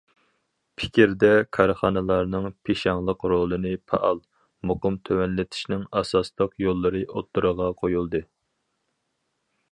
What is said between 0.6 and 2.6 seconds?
«پىكىر» دە كارخانىلارنىڭ